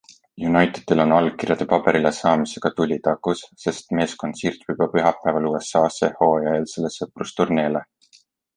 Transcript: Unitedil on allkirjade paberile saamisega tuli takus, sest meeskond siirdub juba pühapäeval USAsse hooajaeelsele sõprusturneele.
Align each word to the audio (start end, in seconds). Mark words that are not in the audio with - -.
Unitedil 0.51 1.01
on 1.03 1.11
allkirjade 1.17 1.67
paberile 1.73 2.11
saamisega 2.19 2.71
tuli 2.79 2.97
takus, 3.09 3.43
sest 3.65 3.95
meeskond 3.99 4.41
siirdub 4.41 4.73
juba 4.73 4.89
pühapäeval 4.97 5.47
USAsse 5.53 6.13
hooajaeelsele 6.23 6.95
sõprusturneele. 6.99 7.87